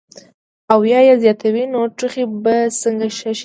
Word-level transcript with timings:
او 0.71 0.79
يا 0.91 0.99
ئې 1.05 1.15
زياتوي 1.23 1.63
نو 1.73 1.79
ټوخی 1.97 2.25
به 2.43 2.55
څنګ 2.81 2.99
ښۀ 3.17 3.31
شي- 3.37 3.39